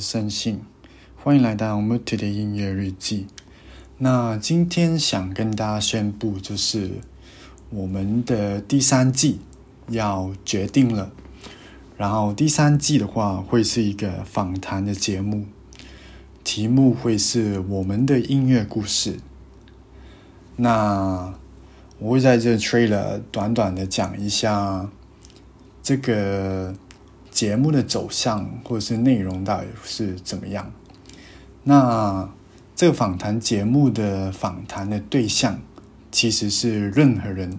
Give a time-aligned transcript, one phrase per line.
[0.00, 0.60] 生信，
[1.16, 3.26] 欢迎来到 Muti 的音乐日记。
[3.98, 6.92] 那今天想跟大家宣布，就是
[7.68, 9.40] 我们的第三季
[9.88, 11.12] 要决定了。
[11.96, 15.44] 然后第三季的话，会是一个访谈的节目，
[16.42, 19.20] 题目会是我们的音乐故事。
[20.56, 21.34] 那
[21.98, 24.88] 我会在这 trailer 短短的讲一下
[25.82, 26.74] 这个。
[27.40, 30.70] 节目的走向或者是内容到底是怎么样？
[31.64, 32.28] 那
[32.76, 35.58] 这个访谈节目的访谈的对象
[36.12, 37.58] 其实是任何人，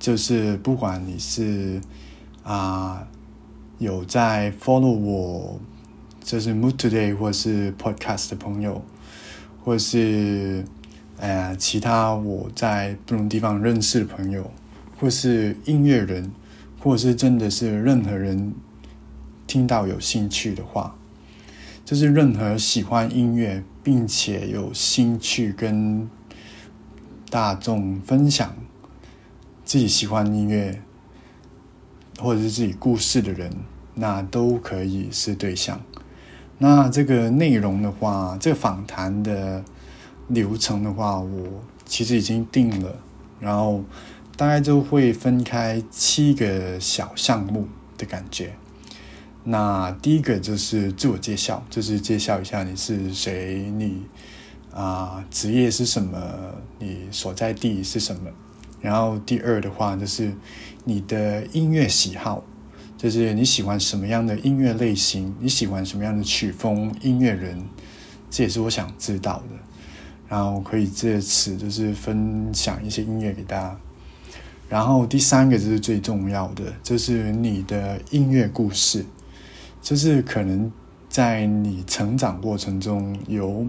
[0.00, 1.80] 就是不管你是
[2.42, 3.06] 啊
[3.78, 5.60] 有在 follow 我，
[6.24, 8.84] 就是 Mood Today 或是 Podcast 的朋友，
[9.62, 10.64] 或是
[11.18, 14.50] 呃其他我在不同地方认识的朋友，
[14.98, 16.32] 或是音乐人，
[16.80, 18.52] 或是真的是任何人。
[19.46, 20.96] 听到有兴趣的话，
[21.84, 26.08] 就是任何喜欢音乐并且有兴趣跟
[27.30, 28.54] 大众分享
[29.64, 30.82] 自己喜欢音乐
[32.18, 33.50] 或者是自己故事的人，
[33.94, 35.80] 那都可以是对象。
[36.58, 39.64] 那这个内容的话，这个访谈的
[40.28, 42.94] 流程的话，我其实已经定了，
[43.40, 43.82] 然后
[44.36, 47.66] 大概就会分开七个小项目
[47.98, 48.54] 的感觉。
[49.44, 54.02] 那第一个就是自我介绍，就是介绍一下你是谁，你
[54.72, 56.16] 啊职业是什么，
[56.78, 58.30] 你所在地是什么。
[58.80, 60.32] 然后第二的话就是
[60.84, 62.44] 你的音乐喜好，
[62.96, 67.64] 就是你喜欢什么样的音乐类型，你喜欢什么样的曲风、音乐人，
[68.30, 69.56] 这也是我想知道的。
[70.28, 73.76] 然后可以借此就是分享一些音乐给大家。
[74.68, 79.04] 然后第三个就是最重要的，就是你的音乐故事。
[79.82, 80.70] 就是可能
[81.08, 83.66] 在你成长过程中有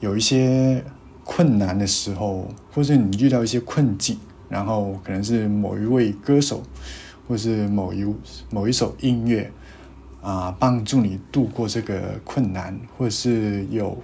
[0.00, 0.84] 有一些
[1.24, 4.18] 困难的时候，或者你遇到一些困境，
[4.48, 6.62] 然后可能是某一位歌手，
[7.26, 8.04] 或是某一
[8.50, 9.50] 某一首音乐
[10.20, 13.96] 啊，帮助你度过这个困难，或是有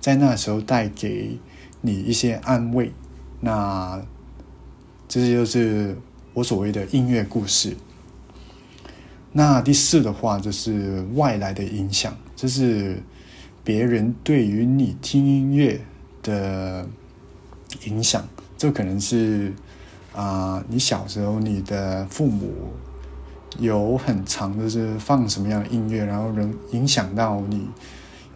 [0.00, 1.38] 在那时候带给
[1.80, 2.92] 你一些安慰，
[3.40, 4.00] 那
[5.08, 5.96] 这就是
[6.34, 7.76] 我所谓的音乐故事。
[9.36, 13.02] 那第四的话就是外来的影响，就是
[13.62, 15.78] 别人对于你听音乐
[16.22, 16.88] 的
[17.84, 18.26] 影响。
[18.56, 19.52] 这可能是
[20.14, 22.50] 啊，你小时候你的父母
[23.58, 27.68] 有很长的是放什么样的音乐，然后能影响到你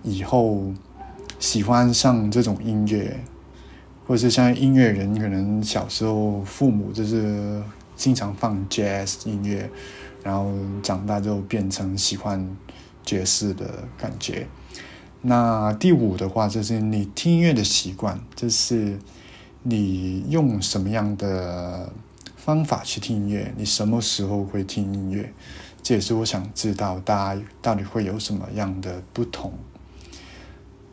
[0.03, 0.63] 以后
[1.39, 3.19] 喜欢上这种音乐，
[4.07, 7.63] 或者是像音乐人，可能小时候父母就是
[8.01, 9.71] 经常放 jazz 音乐。
[10.23, 10.53] 然后
[10.83, 12.55] 长大就变成喜欢
[13.07, 14.47] 爵士的感觉。
[15.23, 18.99] 那第五的话，就是你听音乐的习惯，就是
[19.63, 21.91] 你用什么样的
[22.37, 25.33] 方法去听音乐，你什么时候会听音乐，
[25.83, 29.55] 这也是我想知道大家到底会有什么样的不同。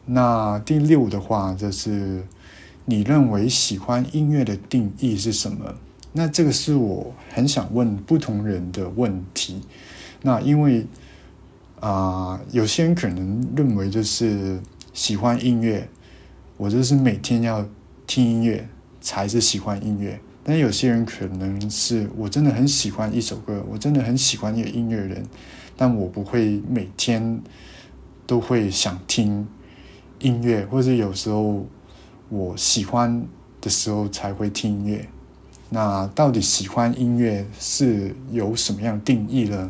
[0.06, 2.26] 那第六的话，就是
[2.86, 5.76] 你认为喜欢音乐的定义是什么？
[6.18, 9.62] 那这个是我很想问不同人的问题。
[10.24, 10.84] 那因为
[11.80, 14.60] 啊，有些人可能认为就是
[14.94, 15.88] 喜欢音乐，
[16.58, 17.64] 我就是每天要
[18.08, 18.68] 听音乐
[19.00, 20.20] 才是喜欢音乐。
[20.44, 25.24] 但有些人可能是我真的很喜欢一首歌，我真的很喜欢一个音乐人，
[25.76, 27.40] 但我不会每天
[28.26, 29.48] 都会想听
[30.18, 31.68] 音乐，或者有时候
[32.30, 33.24] 我喜欢
[33.62, 35.08] 的时候才会听音乐。
[35.70, 39.70] 那到底喜欢音乐是有什么样定义呢？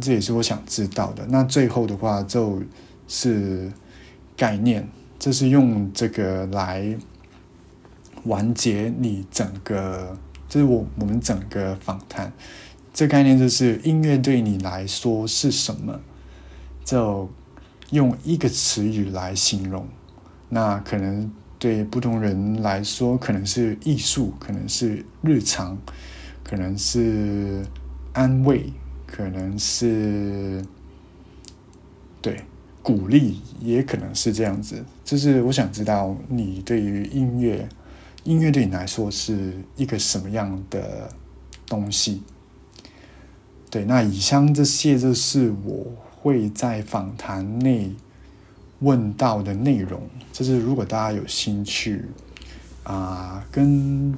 [0.00, 1.26] 这也是我想知道的。
[1.28, 2.62] 那最后的话就
[3.06, 3.70] 是
[4.34, 4.88] 概念，
[5.18, 6.96] 这是用这个来
[8.24, 10.16] 完结你整个，
[10.48, 12.32] 就是我我们整个访谈。
[12.94, 16.00] 这概念就是音乐对你来说是什么？
[16.82, 17.28] 就
[17.90, 19.86] 用一个词语来形容。
[20.48, 21.30] 那可能。
[21.62, 25.78] 对不同人来说，可能是艺术，可能是日常，
[26.42, 27.64] 可能是
[28.12, 28.64] 安慰，
[29.06, 30.60] 可能是
[32.20, 32.40] 对
[32.82, 34.84] 鼓励，也可能是这样子。
[35.04, 37.68] 就是我想知道，你对于音乐，
[38.24, 41.08] 音乐对你来说是一个什么样的
[41.68, 42.24] 东西？
[43.70, 45.86] 对，那以上这些就是我
[46.20, 47.92] 会在访谈内。
[48.82, 50.00] 问到的内容，
[50.32, 52.04] 就是如果大家有兴趣
[52.82, 54.14] 啊，跟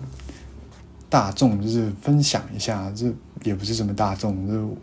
[1.08, 3.12] 大众就是分享一下，这
[3.44, 4.76] 也不是什么大众，就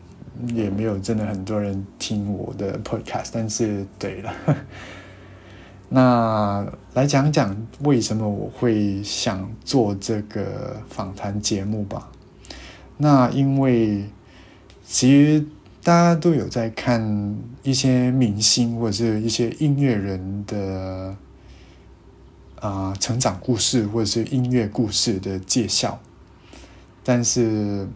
[0.55, 3.29] 也没有真的很多人听我的 podcast。
[3.33, 4.33] 但是对了，
[5.89, 12.09] 那来讲讲为什么我会想做这个访谈节目吧。
[12.97, 14.05] 那因为
[14.85, 15.45] 其实
[15.83, 21.15] 大家都有在看一些明星或者是一些音乐人的
[22.59, 25.99] 啊成长故事或者是音乐故事的介绍，
[27.03, 27.87] 但是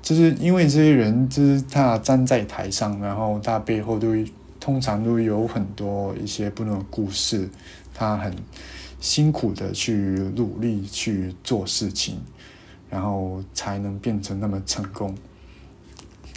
[0.00, 4.14] 就是因为这些人就是他站在台上，然后他背后都
[4.58, 7.48] 通常都有很多一些不同的故事，
[7.92, 8.34] 他很
[9.00, 9.92] 辛苦的去
[10.34, 12.18] 努力去做事情。
[12.88, 15.12] 然后才能变成那么成功，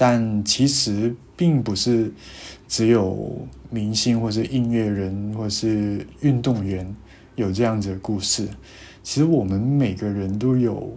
[0.01, 2.09] 但其实并不是
[2.69, 6.95] 只有明星或是音乐人或是运动员
[7.35, 8.47] 有这样子的故事。
[9.03, 10.95] 其实我们每个人都有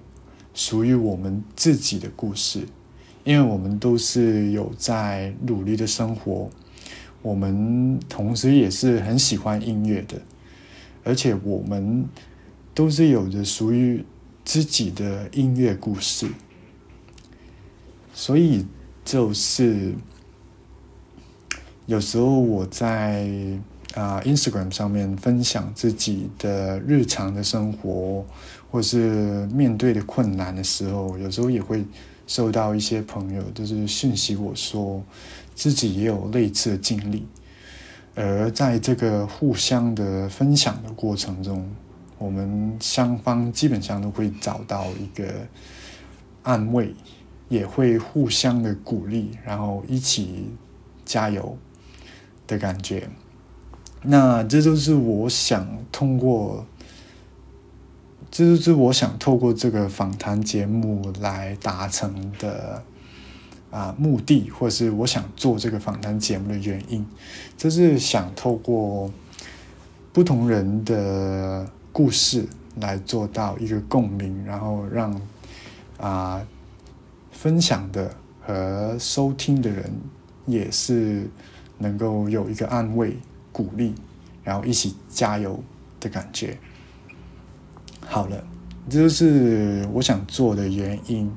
[0.55, 2.61] 属于我们自己的故事，
[3.25, 6.49] 因为我们都是有在努力的生活，
[7.23, 10.23] 我们同时也是很喜欢音乐的，
[11.03, 12.07] 而且我们
[12.73, 14.05] 都是有着属于。
[14.45, 16.27] 自己的音乐故事，
[18.13, 18.67] 所以
[19.05, 19.95] 就是
[21.87, 23.27] 有时候我在
[23.95, 28.25] 啊 Instagram 上面分享自己的日常的生活，
[28.71, 31.85] 或是面对的困难的时候，有时候也会
[32.27, 35.03] 收到一些朋友就是讯息我说
[35.55, 37.27] 自己也有类似的经历，
[38.15, 41.69] 而在这个互相的分享的过程中。
[42.19, 45.25] 我们双方基本上都会找到一个
[46.45, 46.95] 安慰，
[47.53, 50.47] 也会互相的鼓励，然后一起
[51.05, 51.57] 加油
[52.47, 53.09] 的感觉。
[54.03, 56.65] 那这就是我想通过，
[58.31, 62.83] 这就是我想透过这个访谈节目来达成的
[63.71, 67.07] 啊目的，或是我想做这个访谈节目的原因，
[67.57, 69.11] 就是想透过
[70.13, 71.69] 不同人的。
[71.95, 75.21] 故事来做到一个共鸣，然后让
[75.99, 76.41] 啊
[77.33, 79.93] 分享的和收听的人
[80.47, 81.29] 也是
[81.79, 83.17] 能够有一个安慰、
[83.51, 83.93] 鼓励，
[84.45, 85.61] 然后一起加油
[85.99, 86.57] 的感觉。
[88.07, 88.45] 好了，
[88.89, 91.29] 这就是我想做的原因。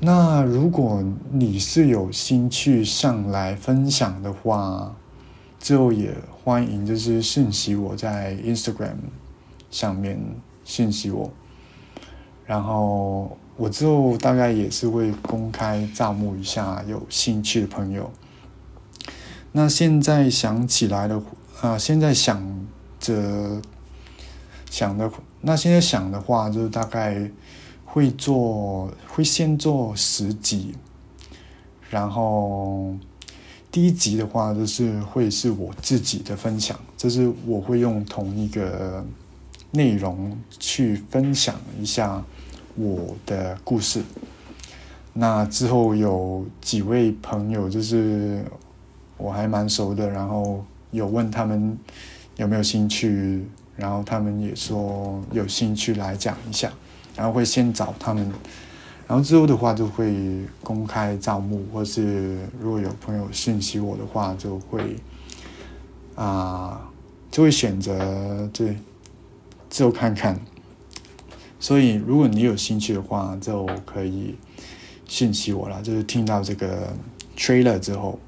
[0.00, 4.96] 那如果你是有兴趣上来分享的话，
[5.58, 8.96] 就也欢迎就是讯息我在 Instagram。
[9.68, 10.18] 上面
[10.64, 11.30] 信息我，
[12.46, 18.08] 然后我之后大概也是会公开招募一下有兴趣的朋友。
[19.50, 21.20] 那现在想起来的
[21.60, 22.40] 啊，现在想
[23.00, 23.60] 着
[24.70, 25.10] 想的，
[25.40, 27.28] 那现在想的话，就是大概
[27.84, 30.72] 会做，会先做十集，
[31.90, 32.94] 然后
[33.72, 39.04] 第一集的话就是会是我自己的分享，就是我会用同一个。
[39.76, 42.24] 内容去分享一下
[42.74, 44.02] 我的故事。
[45.12, 48.42] 那之后有几位朋友，就是
[49.16, 51.78] 我还蛮熟的，然后有问他们
[52.36, 53.44] 有没有兴趣，
[53.76, 56.72] 然后他们也说有兴趣来讲一下，
[57.14, 58.30] 然后会先找他们，
[59.06, 60.14] 然后之后的话就会
[60.62, 64.96] 公开招募，或是如果有朋友讯息我的话，就会
[66.14, 66.90] 啊
[67.30, 68.76] 就会选择对。
[69.76, 70.40] 就看看，
[71.60, 74.34] 所以如果你有兴趣的话，就可以
[75.06, 75.82] 信息我了。
[75.82, 76.96] 就是听到这个
[77.36, 78.18] trailer 之后，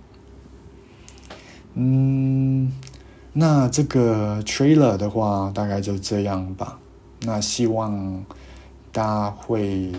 [1.73, 2.71] 嗯，
[3.33, 6.78] 那这个 trailer 的话，大概就这样吧。
[7.23, 8.23] 那希望
[8.93, 9.90] 大家会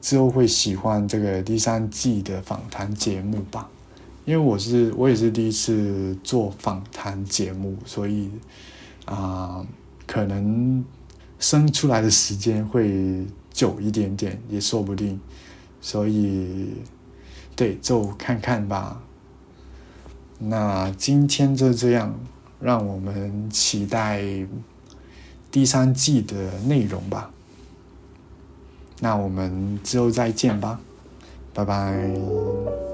[0.00, 3.70] 之后会喜欢这个第三季的访谈节目吧。
[4.24, 8.28] 因为我是我也是第一次做访谈节目，所以
[9.04, 9.64] 啊。
[10.08, 10.84] 可能
[11.38, 15.20] 生出来的时间会久一点点，也说不定。
[15.80, 16.74] 所以，
[17.54, 19.00] 对，就看看吧。
[20.40, 22.18] 那今天就这样，
[22.60, 24.20] 让我们期待
[25.50, 27.30] 第三季的内容吧。
[29.00, 30.80] 那我们之后再见吧，
[31.54, 32.87] 拜拜。